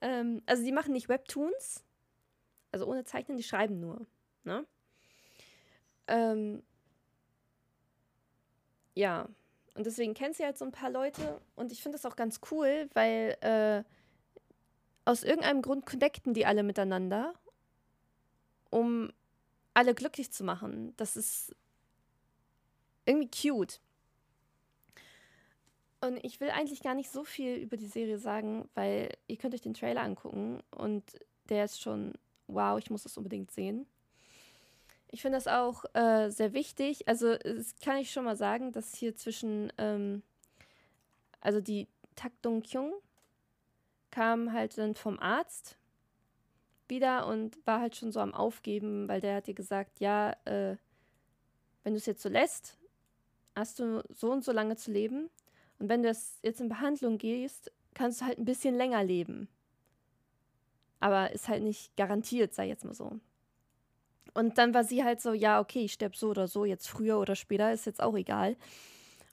Ähm, 0.00 0.42
also 0.46 0.64
die 0.64 0.72
machen 0.72 0.92
nicht 0.92 1.08
Webtoons, 1.08 1.84
also 2.72 2.86
ohne 2.86 3.04
Zeichnen, 3.04 3.36
die 3.36 3.42
schreiben 3.42 3.78
nur. 3.80 4.06
Ne? 4.44 4.66
Ähm, 6.08 6.62
ja, 8.94 9.28
und 9.76 9.86
deswegen 9.86 10.14
kennt 10.14 10.36
sie 10.36 10.44
halt 10.44 10.58
so 10.58 10.64
ein 10.64 10.72
paar 10.72 10.90
Leute 10.90 11.40
und 11.54 11.72
ich 11.72 11.82
finde 11.82 11.98
das 11.98 12.06
auch 12.06 12.16
ganz 12.16 12.40
cool, 12.50 12.88
weil 12.94 13.36
äh, 13.40 13.84
aus 15.04 15.22
irgendeinem 15.22 15.62
Grund 15.62 15.86
connecten 15.86 16.34
die 16.34 16.46
alle 16.46 16.62
miteinander, 16.62 17.34
um 18.70 19.12
alle 19.74 19.94
glücklich 19.94 20.32
zu 20.32 20.44
machen. 20.44 20.94
Das 20.96 21.16
ist 21.16 21.54
irgendwie 23.04 23.30
cute. 23.30 23.80
Und 26.00 26.22
ich 26.24 26.40
will 26.40 26.50
eigentlich 26.50 26.82
gar 26.82 26.94
nicht 26.94 27.10
so 27.10 27.24
viel 27.24 27.56
über 27.56 27.76
die 27.76 27.86
Serie 27.86 28.18
sagen, 28.18 28.68
weil 28.74 29.10
ihr 29.28 29.36
könnt 29.36 29.54
euch 29.54 29.62
den 29.62 29.74
Trailer 29.74 30.02
angucken 30.02 30.62
und 30.70 31.04
der 31.48 31.64
ist 31.64 31.80
schon, 31.80 32.14
wow, 32.48 32.78
ich 32.78 32.90
muss 32.90 33.04
das 33.04 33.16
unbedingt 33.16 33.50
sehen. 33.50 33.86
Ich 35.08 35.22
finde 35.22 35.38
das 35.38 35.46
auch 35.46 35.84
äh, 35.94 36.30
sehr 36.30 36.52
wichtig. 36.52 37.08
Also, 37.08 37.36
das 37.36 37.74
kann 37.82 37.98
ich 37.98 38.10
schon 38.10 38.24
mal 38.24 38.36
sagen, 38.36 38.72
dass 38.72 38.94
hier 38.94 39.14
zwischen, 39.14 39.72
ähm, 39.78 40.22
also 41.40 41.60
die 41.60 41.88
Tak 42.16 42.32
Dong 42.42 42.62
Kyung 42.62 42.94
kam 44.10 44.52
halt 44.52 44.76
dann 44.78 44.94
vom 44.94 45.18
Arzt 45.18 45.76
wieder 46.88 47.26
und 47.26 47.58
war 47.66 47.80
halt 47.80 47.96
schon 47.96 48.12
so 48.12 48.20
am 48.20 48.34
Aufgeben, 48.34 49.08
weil 49.08 49.20
der 49.20 49.36
hat 49.36 49.48
ihr 49.48 49.54
gesagt, 49.54 50.00
ja, 50.00 50.32
äh, 50.44 50.76
wenn 51.84 51.92
du 51.92 51.98
es 51.98 52.06
jetzt 52.06 52.22
so 52.22 52.28
lässt, 52.28 52.78
hast 53.54 53.78
du 53.78 54.02
so 54.08 54.30
und 54.32 54.44
so 54.44 54.52
lange 54.52 54.76
zu 54.76 54.90
leben. 54.90 55.30
Und 55.78 55.88
wenn 55.88 56.02
du 56.02 56.08
jetzt 56.08 56.60
in 56.60 56.68
Behandlung 56.68 57.18
gehst, 57.18 57.70
kannst 57.94 58.20
du 58.20 58.26
halt 58.26 58.38
ein 58.38 58.44
bisschen 58.44 58.74
länger 58.74 59.04
leben. 59.04 59.48
Aber 61.00 61.32
ist 61.32 61.48
halt 61.48 61.62
nicht 61.62 61.96
garantiert, 61.96 62.54
sei 62.54 62.68
jetzt 62.68 62.84
mal 62.84 62.94
so. 62.94 63.20
Und 64.34 64.58
dann 64.58 64.74
war 64.74 64.84
sie 64.84 65.04
halt 65.04 65.20
so, 65.20 65.32
ja, 65.32 65.60
okay, 65.60 65.84
ich 65.84 65.92
sterbe 65.94 66.16
so 66.16 66.28
oder 66.28 66.46
so, 66.46 66.64
jetzt 66.64 66.88
früher 66.88 67.18
oder 67.18 67.36
später, 67.36 67.72
ist 67.72 67.86
jetzt 67.86 68.02
auch 68.02 68.14
egal. 68.16 68.56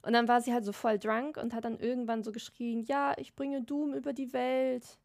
Und 0.02 0.12
dann 0.12 0.28
war 0.28 0.40
sie 0.40 0.52
halt 0.52 0.64
so 0.64 0.72
voll 0.72 0.98
drunk 0.98 1.36
und 1.36 1.54
hat 1.54 1.64
dann 1.64 1.78
irgendwann 1.78 2.22
so 2.22 2.32
geschrien, 2.32 2.84
ja, 2.84 3.14
ich 3.16 3.34
bringe 3.34 3.62
Doom 3.62 3.94
über 3.94 4.12
die 4.12 4.32
Welt. 4.32 4.98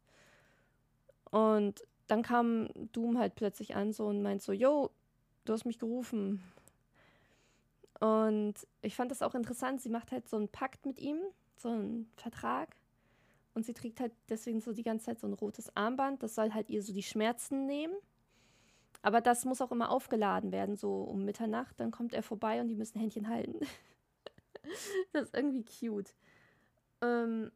Und 1.30 1.82
dann 2.06 2.22
kam 2.22 2.68
Doom 2.92 3.18
halt 3.18 3.34
plötzlich 3.34 3.76
an 3.76 3.92
so 3.92 4.06
und 4.06 4.22
meint 4.22 4.42
so, 4.42 4.52
yo, 4.52 4.90
du 5.44 5.52
hast 5.52 5.64
mich 5.64 5.78
gerufen. 5.78 6.42
Und 8.00 8.54
ich 8.82 8.96
fand 8.96 9.10
das 9.10 9.22
auch 9.22 9.34
interessant, 9.34 9.80
sie 9.80 9.90
macht 9.90 10.10
halt 10.10 10.28
so 10.28 10.36
einen 10.36 10.48
Pakt 10.48 10.86
mit 10.86 10.98
ihm, 10.98 11.18
so 11.56 11.68
einen 11.68 12.10
Vertrag. 12.16 12.76
Und 13.54 13.66
sie 13.66 13.74
trägt 13.74 14.00
halt 14.00 14.12
deswegen 14.28 14.60
so 14.60 14.72
die 14.72 14.82
ganze 14.82 15.06
Zeit 15.06 15.20
so 15.20 15.26
ein 15.26 15.34
rotes 15.34 15.74
Armband. 15.76 16.22
Das 16.22 16.34
soll 16.34 16.52
halt 16.52 16.68
ihr 16.70 16.82
so 16.82 16.92
die 16.92 17.02
Schmerzen 17.02 17.66
nehmen. 17.66 17.94
Aber 19.02 19.20
das 19.20 19.44
muss 19.44 19.60
auch 19.60 19.72
immer 19.72 19.90
aufgeladen 19.90 20.52
werden, 20.52 20.76
so 20.76 21.02
um 21.02 21.24
Mitternacht. 21.24 21.80
Dann 21.80 21.90
kommt 21.90 22.12
er 22.12 22.22
vorbei 22.22 22.60
und 22.60 22.68
die 22.68 22.74
müssen 22.74 22.98
Händchen 22.98 23.28
halten. 23.28 23.60
das 25.12 25.24
ist 25.24 25.34
irgendwie 25.34 25.64
cute. 25.64 26.14
Ähm 27.00 27.50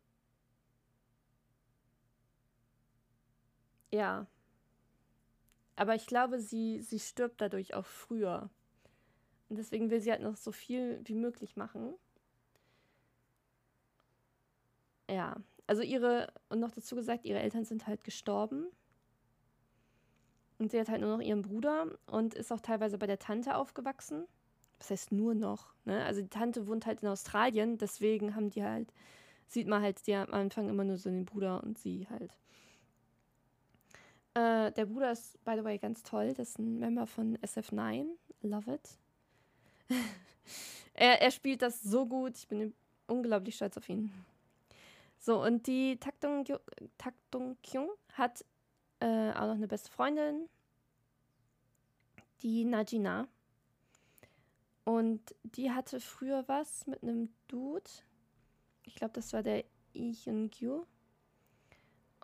ja. 3.93 4.27
Aber 5.77 5.95
ich 5.95 6.07
glaube, 6.07 6.39
sie, 6.41 6.81
sie 6.81 6.99
stirbt 6.99 7.41
dadurch 7.41 7.75
auch 7.75 7.87
früher. 7.87 8.49
Und 9.49 9.59
deswegen 9.59 9.91
will 9.91 10.01
sie 10.01 10.11
halt 10.11 10.23
noch 10.23 10.37
so 10.37 10.53
viel 10.53 11.01
wie 11.05 11.15
möglich 11.15 11.57
machen. 11.57 11.95
Ja, 15.11 15.37
also 15.67 15.83
ihre, 15.83 16.33
und 16.49 16.61
noch 16.61 16.71
dazu 16.71 16.95
gesagt, 16.97 17.25
ihre 17.25 17.41
Eltern 17.41 17.65
sind 17.65 17.87
halt 17.87 18.05
gestorben. 18.05 18.67
Und 20.59 20.71
sie 20.71 20.79
hat 20.79 20.89
halt 20.89 21.01
nur 21.01 21.17
noch 21.17 21.25
ihren 21.25 21.43
Bruder 21.43 21.87
und 22.07 22.35
ist 22.35 22.53
auch 22.53 22.61
teilweise 22.61 22.99
bei 22.99 23.07
der 23.07 23.19
Tante 23.19 23.57
aufgewachsen. 23.57 24.27
Was 24.79 24.91
heißt 24.91 25.13
nur 25.13 25.35
noch? 25.35 25.75
Ne? 25.85 26.05
Also 26.05 26.23
die 26.23 26.29
Tante 26.29 26.67
wohnt 26.67 26.87
halt 26.87 27.03
in 27.03 27.09
Australien, 27.09 27.79
deswegen 27.79 28.35
haben 28.35 28.51
die 28.51 28.63
halt, 28.63 28.93
sieht 29.47 29.67
man 29.67 29.83
halt 29.83 30.07
die 30.07 30.15
am 30.15 30.33
Anfang 30.33 30.69
immer 30.69 30.85
nur 30.85 30.97
so 30.97 31.11
den 31.11 31.25
Bruder 31.25 31.63
und 31.63 31.79
sie 31.79 32.07
halt. 32.09 32.35
Äh, 34.35 34.73
der 34.73 34.87
Bruder 34.87 35.13
ist, 35.13 35.43
by 35.45 35.55
the 35.57 35.65
way, 35.65 35.79
ganz 35.79 36.03
toll. 36.03 36.35
Das 36.35 36.51
ist 36.51 36.59
ein 36.59 36.79
Member 36.79 37.07
von 37.07 37.39
SF9. 37.39 38.07
Love 38.43 38.75
it. 38.75 38.99
er, 40.95 41.23
er 41.23 41.31
spielt 41.31 41.63
das 41.63 41.83
so 41.83 42.07
gut. 42.07 42.37
Ich 42.37 42.49
bin 42.49 42.75
unglaublich 43.07 43.55
stolz 43.57 43.77
auf 43.77 43.89
ihn. 43.89 44.13
So, 45.19 45.43
und 45.43 45.67
die 45.67 45.97
Taktung, 45.99 46.45
Taktung 46.99 47.57
Kyung 47.63 47.89
hat 48.13 48.45
äh, 49.05 49.33
auch 49.33 49.47
noch 49.47 49.55
eine 49.55 49.69
beste 49.69 49.91
Freundin, 49.91 50.49
die 52.41 52.65
Najina. 52.65 53.29
Und 54.85 55.35
die 55.43 55.71
hatte 55.71 56.01
früher 56.01 56.49
was 56.49 56.87
mit 56.87 57.03
einem 57.03 57.29
Dude. 57.49 57.91
Ich 58.85 58.95
glaube, 58.95 59.13
das 59.13 59.33
war 59.35 59.43
der 59.43 59.65
Lee 59.93 60.15
Hyun-gyu. 60.15 60.87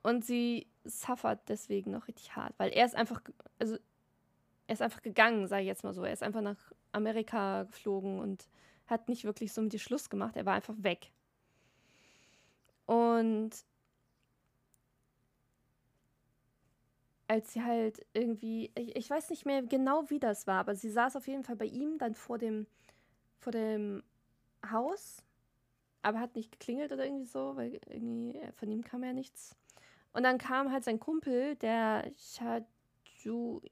Und 0.02 0.24
sie 0.24 0.68
suffert 0.84 1.46
deswegen 1.50 1.90
noch 1.90 2.08
richtig 2.08 2.34
hart, 2.34 2.54
weil 2.56 2.70
er 2.70 2.86
ist 2.86 2.94
einfach, 2.94 3.20
also 3.58 3.76
er 4.66 4.72
ist 4.72 4.80
einfach 4.80 5.02
gegangen, 5.02 5.46
sage 5.48 5.62
ich 5.62 5.68
jetzt 5.68 5.84
mal 5.84 5.92
so. 5.92 6.02
Er 6.02 6.14
ist 6.14 6.22
einfach 6.22 6.40
nach 6.40 6.72
Amerika 6.92 7.64
geflogen 7.64 8.20
und 8.20 8.48
hat 8.86 9.10
nicht 9.10 9.24
wirklich 9.24 9.52
so 9.52 9.60
mit 9.60 9.74
ihr 9.74 9.78
Schluss 9.78 10.08
gemacht. 10.08 10.36
Er 10.36 10.46
war 10.46 10.54
einfach 10.54 10.74
weg. 10.78 11.12
Und 12.86 13.50
als 17.30 17.52
sie 17.52 17.62
halt 17.62 18.04
irgendwie, 18.12 18.72
ich, 18.74 18.96
ich 18.96 19.08
weiß 19.08 19.30
nicht 19.30 19.46
mehr 19.46 19.62
genau, 19.62 20.10
wie 20.10 20.18
das 20.18 20.48
war, 20.48 20.58
aber 20.58 20.74
sie 20.74 20.90
saß 20.90 21.14
auf 21.14 21.28
jeden 21.28 21.44
Fall 21.44 21.54
bei 21.54 21.66
ihm 21.66 21.96
dann 21.96 22.16
vor 22.16 22.38
dem, 22.38 22.66
vor 23.38 23.52
dem 23.52 24.02
Haus, 24.68 25.22
aber 26.02 26.18
hat 26.18 26.34
nicht 26.34 26.50
geklingelt 26.50 26.90
oder 26.90 27.04
irgendwie 27.04 27.26
so, 27.26 27.54
weil 27.54 27.80
irgendwie 27.86 28.36
äh, 28.36 28.50
von 28.50 28.68
ihm 28.68 28.82
kam 28.82 29.04
ja 29.04 29.12
nichts. 29.12 29.54
Und 30.12 30.24
dann 30.24 30.38
kam 30.38 30.72
halt 30.72 30.82
sein 30.82 30.98
Kumpel, 30.98 31.54
der 31.54 32.10
Chajuik, 32.16 33.70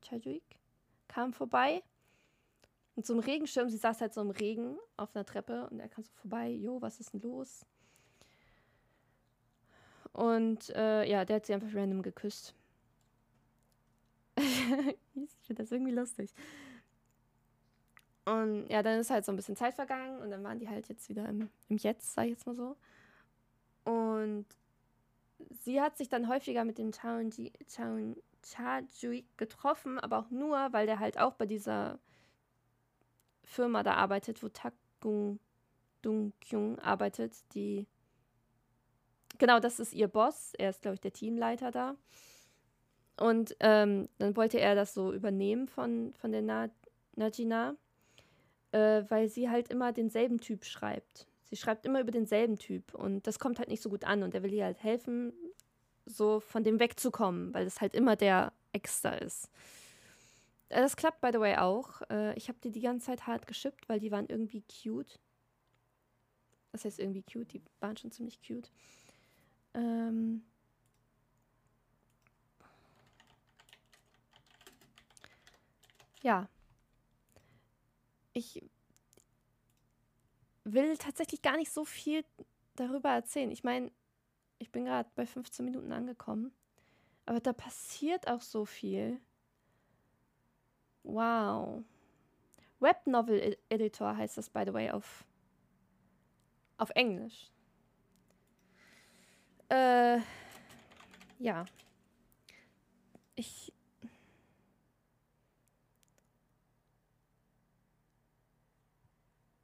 Chajuik, 0.00 0.60
kam 1.08 1.32
vorbei 1.32 1.82
so 3.02 3.14
einem 3.14 3.20
Regenschirm. 3.20 3.68
Sie 3.68 3.78
saß 3.78 4.00
halt 4.00 4.14
so 4.14 4.20
im 4.20 4.30
Regen 4.30 4.78
auf 4.96 5.14
einer 5.16 5.24
Treppe 5.24 5.68
und 5.70 5.80
er 5.80 5.88
kam 5.88 6.04
so 6.04 6.12
vorbei, 6.14 6.50
jo, 6.50 6.80
was 6.80 7.00
ist 7.00 7.14
denn 7.14 7.20
los? 7.20 7.66
Und 10.18 10.70
äh, 10.70 11.08
ja, 11.08 11.24
der 11.24 11.36
hat 11.36 11.46
sie 11.46 11.54
einfach 11.54 11.72
random 11.72 12.02
geküsst. 12.02 12.52
ich 14.36 15.46
finde 15.46 15.62
das 15.62 15.70
irgendwie 15.70 15.92
lustig. 15.92 16.34
Und 18.24 18.66
ja, 18.68 18.82
dann 18.82 18.98
ist 18.98 19.10
halt 19.10 19.24
so 19.24 19.30
ein 19.30 19.36
bisschen 19.36 19.54
Zeit 19.54 19.74
vergangen 19.74 20.20
und 20.20 20.30
dann 20.30 20.42
waren 20.42 20.58
die 20.58 20.68
halt 20.68 20.88
jetzt 20.88 21.08
wieder 21.08 21.28
im, 21.28 21.48
im 21.68 21.76
Jetzt, 21.76 22.14
sag 22.14 22.24
ich 22.24 22.30
jetzt 22.30 22.46
mal 22.48 22.56
so. 22.56 22.76
Und 23.84 24.44
sie 25.62 25.80
hat 25.80 25.96
sich 25.96 26.08
dann 26.08 26.26
häufiger 26.26 26.64
mit 26.64 26.78
dem 26.78 26.92
Chaunji, 26.92 27.52
Chaun, 27.68 28.16
Chajuik 28.42 29.24
getroffen, 29.38 30.00
aber 30.00 30.18
auch 30.18 30.30
nur, 30.30 30.72
weil 30.72 30.86
der 30.86 30.98
halt 30.98 31.16
auch 31.20 31.34
bei 31.34 31.46
dieser 31.46 32.00
Firma 33.44 33.84
da 33.84 33.94
arbeitet, 33.94 34.42
wo 34.42 34.48
Takung 34.48 35.38
Dung 36.02 36.32
Kyung 36.40 36.80
arbeitet, 36.80 37.36
die 37.54 37.86
genau, 39.38 39.60
das 39.60 39.80
ist 39.80 39.92
ihr 39.92 40.08
Boss. 40.08 40.52
Er 40.58 40.70
ist, 40.70 40.82
glaube 40.82 40.94
ich, 40.94 41.00
der 41.00 41.12
Teamleiter 41.12 41.70
da. 41.70 41.96
Und 43.18 43.56
ähm, 43.60 44.08
dann 44.18 44.36
wollte 44.36 44.60
er 44.60 44.74
das 44.74 44.94
so 44.94 45.12
übernehmen 45.12 45.66
von, 45.66 46.14
von 46.14 46.30
der 46.30 46.42
Na 46.42 46.70
Najina, 47.16 47.74
äh, 48.70 49.02
weil 49.08 49.28
sie 49.28 49.50
halt 49.50 49.70
immer 49.70 49.92
denselben 49.92 50.38
Typ 50.38 50.64
schreibt. 50.64 51.26
Sie 51.42 51.56
schreibt 51.56 51.84
immer 51.84 52.00
über 52.00 52.12
denselben 52.12 52.58
Typ 52.58 52.94
und 52.94 53.26
das 53.26 53.38
kommt 53.38 53.58
halt 53.58 53.68
nicht 53.68 53.82
so 53.82 53.88
gut 53.88 54.04
an 54.04 54.22
und 54.22 54.34
er 54.34 54.42
will 54.42 54.52
ihr 54.52 54.64
halt 54.64 54.82
helfen, 54.82 55.32
so 56.06 56.40
von 56.40 56.62
dem 56.62 56.78
wegzukommen, 56.78 57.52
weil 57.54 57.66
es 57.66 57.80
halt 57.80 57.94
immer 57.94 58.14
der 58.14 58.52
Extra 58.72 59.14
ist. 59.14 59.50
Äh, 60.68 60.82
das 60.82 60.96
klappt, 60.96 61.20
by 61.20 61.30
the 61.32 61.40
way, 61.40 61.56
auch. 61.56 62.02
Äh, 62.10 62.36
ich 62.36 62.48
habe 62.48 62.58
die 62.62 62.70
die 62.70 62.80
ganze 62.80 63.06
Zeit 63.06 63.26
hart 63.26 63.46
geschippt, 63.46 63.88
weil 63.88 63.98
die 63.98 64.10
waren 64.10 64.26
irgendwie 64.28 64.62
cute. 64.62 65.18
Das 66.72 66.84
heißt 66.84 66.98
irgendwie 67.00 67.22
cute, 67.22 67.52
die 67.52 67.62
waren 67.80 67.96
schon 67.96 68.12
ziemlich 68.12 68.40
cute. 68.46 68.70
Ähm 69.74 70.42
ja. 76.22 76.48
Ich 78.32 78.62
will 80.64 80.96
tatsächlich 80.96 81.42
gar 81.42 81.56
nicht 81.56 81.72
so 81.72 81.84
viel 81.84 82.24
darüber 82.76 83.10
erzählen. 83.10 83.50
Ich 83.50 83.64
meine, 83.64 83.90
ich 84.58 84.70
bin 84.70 84.84
gerade 84.84 85.08
bei 85.14 85.26
15 85.26 85.64
Minuten 85.64 85.92
angekommen. 85.92 86.52
Aber 87.26 87.40
da 87.40 87.52
passiert 87.52 88.28
auch 88.28 88.40
so 88.40 88.64
viel. 88.64 89.20
Wow. 91.02 91.84
Webnovel 92.80 93.56
Editor 93.68 94.16
heißt 94.16 94.38
das, 94.38 94.50
by 94.50 94.62
the 94.66 94.72
way, 94.72 94.90
auf, 94.90 95.24
auf 96.76 96.90
Englisch. 96.90 97.50
Äh, 99.68 100.18
ja. 101.38 101.64
Ich. 103.34 103.72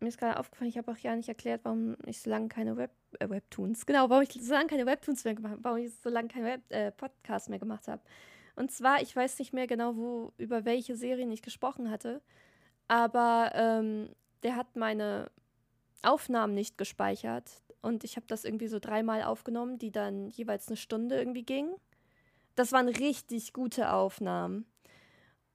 Mir 0.00 0.08
ist 0.08 0.18
gerade 0.18 0.38
aufgefallen, 0.38 0.68
ich 0.68 0.76
habe 0.76 0.92
auch 0.92 0.98
ja 0.98 1.16
nicht 1.16 1.28
erklärt, 1.28 1.62
warum 1.64 1.96
ich 2.04 2.20
so 2.20 2.28
lange 2.28 2.48
keine 2.48 2.76
Web, 2.76 2.90
äh, 3.20 3.28
Webtoons, 3.30 3.86
genau, 3.86 4.10
warum 4.10 4.22
ich 4.22 4.32
so 4.32 4.52
lange 4.52 4.66
keine 4.66 4.84
Webtoons 4.84 5.24
mehr 5.24 5.34
gemacht 5.34 5.52
habe, 5.52 5.64
warum 5.64 5.78
ich 5.78 5.94
so 5.94 6.10
lange 6.10 6.28
keine 6.28 6.44
Web, 6.44 6.60
äh, 6.68 6.92
Podcasts 6.92 7.48
mehr 7.48 7.58
gemacht 7.58 7.88
habe. 7.88 8.02
Und 8.54 8.70
zwar, 8.70 9.00
ich 9.00 9.16
weiß 9.16 9.38
nicht 9.38 9.54
mehr 9.54 9.66
genau, 9.66 9.96
wo, 9.96 10.32
über 10.36 10.66
welche 10.66 10.94
Serien 10.96 11.32
ich 11.32 11.40
gesprochen 11.40 11.90
hatte, 11.90 12.20
aber 12.86 13.52
ähm, 13.54 14.10
der 14.42 14.56
hat 14.56 14.76
meine 14.76 15.30
Aufnahmen 16.02 16.54
nicht 16.54 16.76
gespeichert 16.76 17.63
und 17.84 18.04
ich 18.04 18.16
habe 18.16 18.26
das 18.26 18.44
irgendwie 18.44 18.68
so 18.68 18.78
dreimal 18.78 19.22
aufgenommen, 19.22 19.78
die 19.78 19.92
dann 19.92 20.30
jeweils 20.30 20.68
eine 20.68 20.76
Stunde 20.76 21.16
irgendwie 21.16 21.44
gingen. 21.44 21.74
Das 22.54 22.72
waren 22.72 22.88
richtig 22.88 23.52
gute 23.52 23.92
Aufnahmen. 23.92 24.66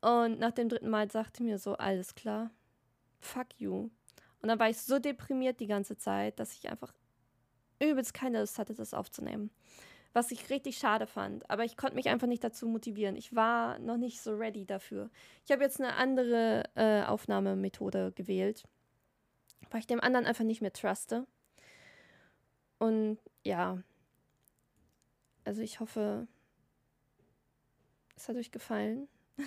Und 0.01 0.39
nach 0.39 0.51
dem 0.51 0.69
dritten 0.69 0.89
Mal 0.89 1.11
sagte 1.11 1.43
mir 1.43 1.57
so, 1.57 1.73
alles 1.73 2.15
klar, 2.15 2.51
fuck 3.19 3.47
you. 3.57 3.89
Und 4.41 4.47
dann 4.47 4.59
war 4.59 4.69
ich 4.69 4.77
so 4.77 4.99
deprimiert 4.99 5.59
die 5.59 5.67
ganze 5.67 5.97
Zeit, 5.97 6.39
dass 6.39 6.53
ich 6.53 6.69
einfach 6.69 6.93
übelst 7.81 8.13
keine 8.13 8.39
Lust 8.39 8.57
hatte, 8.57 8.73
das 8.73 8.93
aufzunehmen 8.93 9.51
was 10.13 10.31
ich 10.31 10.49
richtig 10.49 10.77
schade 10.77 11.07
fand. 11.07 11.49
Aber 11.49 11.63
ich 11.63 11.77
konnte 11.77 11.95
mich 11.95 12.09
einfach 12.09 12.27
nicht 12.27 12.43
dazu 12.43 12.67
motivieren. 12.67 13.15
Ich 13.15 13.35
war 13.35 13.79
noch 13.79 13.97
nicht 13.97 14.21
so 14.21 14.35
ready 14.35 14.65
dafür. 14.65 15.09
Ich 15.45 15.51
habe 15.51 15.63
jetzt 15.63 15.79
eine 15.79 15.95
andere 15.95 16.63
äh, 16.75 17.03
Aufnahmemethode 17.03 18.11
gewählt, 18.13 18.63
weil 19.69 19.81
ich 19.81 19.87
dem 19.87 20.01
anderen 20.01 20.25
einfach 20.25 20.43
nicht 20.43 20.61
mehr 20.61 20.73
truste. 20.73 21.27
Und 22.79 23.19
ja, 23.43 23.83
also 25.43 25.61
ich 25.61 25.79
hoffe, 25.79 26.27
es 28.15 28.27
hat 28.27 28.35
euch 28.35 28.51
gefallen. 28.51 29.07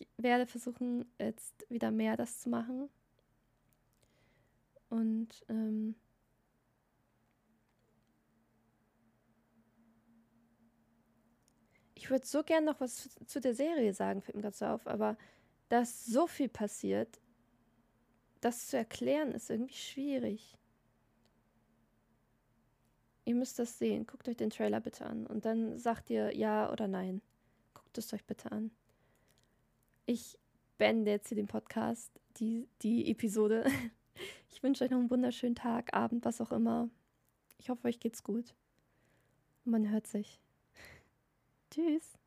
ich 0.00 0.08
werde 0.16 0.46
versuchen, 0.46 1.04
jetzt 1.18 1.66
wieder 1.68 1.90
mehr 1.90 2.16
das 2.16 2.40
zu 2.40 2.48
machen. 2.48 2.88
Und 4.88 5.44
ähm, 5.48 5.94
Ich 11.98 12.10
würde 12.10 12.24
so 12.24 12.44
gern 12.44 12.64
noch 12.64 12.80
was 12.80 13.10
zu 13.26 13.40
der 13.40 13.54
Serie 13.54 13.92
sagen, 13.92 14.22
fällt 14.22 14.36
mir 14.36 14.42
gerade 14.42 14.56
so 14.56 14.66
auf, 14.66 14.86
aber 14.86 15.18
da 15.68 15.80
ist 15.80 16.06
so 16.06 16.26
viel 16.28 16.48
passiert, 16.48 17.20
das 18.40 18.68
zu 18.68 18.76
erklären 18.76 19.32
ist 19.32 19.50
irgendwie 19.50 19.74
schwierig. 19.74 20.57
Ihr 23.28 23.34
müsst 23.34 23.58
das 23.58 23.78
sehen. 23.78 24.06
Guckt 24.06 24.26
euch 24.26 24.38
den 24.38 24.48
Trailer 24.48 24.80
bitte 24.80 25.04
an. 25.04 25.26
Und 25.26 25.44
dann 25.44 25.78
sagt 25.78 26.08
ihr 26.08 26.34
ja 26.34 26.72
oder 26.72 26.88
nein. 26.88 27.20
Guckt 27.74 27.98
es 27.98 28.10
euch 28.14 28.24
bitte 28.24 28.50
an. 28.50 28.70
Ich 30.06 30.38
beende 30.78 31.10
jetzt 31.10 31.28
hier 31.28 31.36
den 31.36 31.46
Podcast, 31.46 32.10
die, 32.38 32.66
die 32.80 33.10
Episode. 33.10 33.66
Ich 34.50 34.64
wünsche 34.64 34.82
euch 34.82 34.90
noch 34.90 34.98
einen 34.98 35.10
wunderschönen 35.10 35.54
Tag, 35.54 35.94
Abend, 35.94 36.24
was 36.24 36.40
auch 36.40 36.50
immer. 36.50 36.90
Ich 37.58 37.70
hoffe, 37.70 37.86
euch 37.86 38.00
geht's 38.00 38.24
gut. 38.24 38.52
Und 39.64 39.70
man 39.70 39.88
hört 39.88 40.08
sich. 40.08 40.40
Tschüss. 41.70 42.17